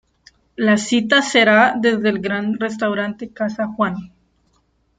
[0.55, 3.97] La cita sera desde el gran restaurante Casa Juan